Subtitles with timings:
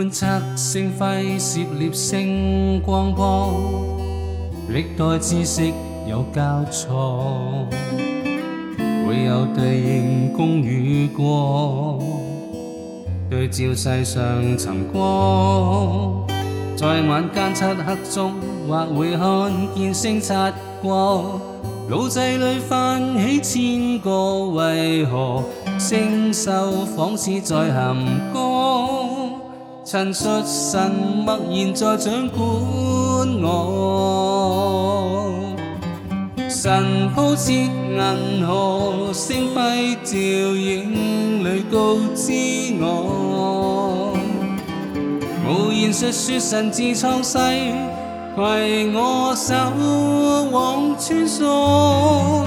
[0.00, 0.26] 观测
[0.56, 3.52] 星辉，涉猎星光波，
[4.70, 5.70] 历代知识
[6.08, 7.66] 有交错，
[9.06, 11.98] 会有对应功与过，
[13.28, 16.26] 对照世上尘光。
[16.74, 18.32] 在晚间漆黑中，
[18.66, 21.38] 或会看见星擦过，
[21.90, 25.44] 脑际里泛起千个为何？
[25.76, 27.94] 星宿仿似在含
[28.32, 29.19] 歌。
[29.92, 32.46] 陳述神默然在掌管
[33.42, 35.34] 我，
[36.48, 37.98] 神鋪設銀
[38.46, 42.30] 河，星輝照影裏告知
[42.80, 44.12] 我。
[45.48, 47.36] 無言述說神自創世，
[48.36, 49.52] 為我守
[50.56, 52.46] 往穿梭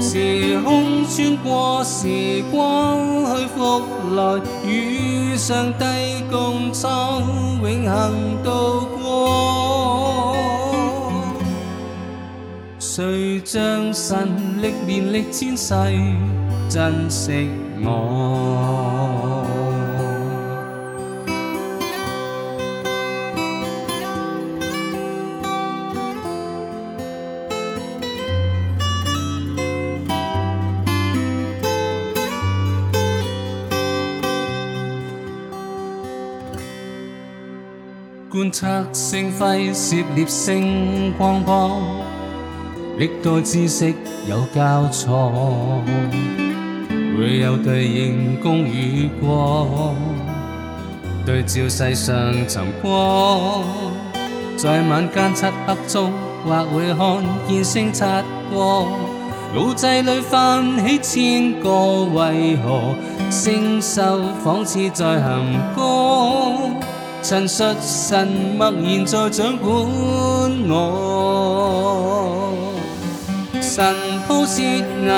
[0.00, 0.79] 時空。
[1.20, 2.98] 穿过时光
[3.36, 3.82] 去复
[4.16, 5.84] 来，与上帝
[6.30, 10.34] 共撑永恒度过。
[12.78, 15.74] 谁将神力年历千世，
[16.70, 17.50] 珍惜
[17.84, 19.49] 我。
[38.30, 41.82] 观测星辉，涉猎星光波，
[42.96, 43.92] 历代知识
[44.28, 45.32] 有交错，
[47.18, 49.66] 会有对应功与过，
[51.26, 53.64] 对照世上寻光，
[54.56, 56.12] 在晚间漆黑中，
[56.46, 58.22] 或会看见星擦
[58.54, 58.92] 过，
[59.56, 62.94] 脑际里泛起千个为何，
[63.28, 64.00] 星宿
[64.44, 66.19] 仿似在含歌。
[67.22, 68.26] 陈述神
[68.56, 69.70] 默然在掌管
[70.68, 72.52] 我，
[73.60, 73.94] 神
[74.26, 75.10] 铺设银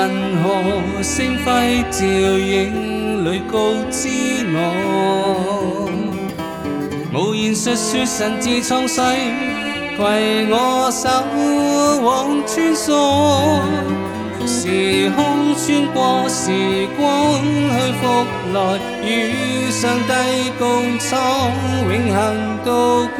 [0.43, 3.57] 河星辉，照影里告
[3.89, 4.09] 知
[4.53, 5.89] 我，
[7.13, 8.97] 无言述说神至创世，
[9.95, 11.09] 携我手
[12.03, 14.12] 往穿梭。
[14.47, 16.51] 时空穿过时
[16.97, 17.47] 光去
[18.01, 20.11] 复来，与上帝
[20.59, 21.17] 共闯
[21.89, 22.19] 永恒
[22.63, 23.19] 度光。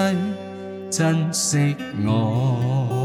[0.92, 1.74] 珍惜
[2.06, 2.99] 我。